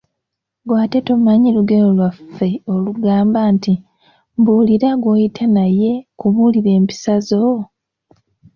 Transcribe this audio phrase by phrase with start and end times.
[0.61, 3.73] Ggwe ate tomanyi lugero lwaffe olugamba nti,
[4.39, 7.47] "Mbuulira gw'oyita naye nkubuulire empisa zo"?